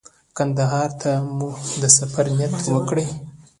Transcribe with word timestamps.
کندهار 0.37 0.89
ته 1.01 1.11
مو 1.35 1.49
د 1.81 1.83
سفر 1.97 2.25
نیت 2.37 2.53
کړی 2.89 3.05
و. 3.11 3.15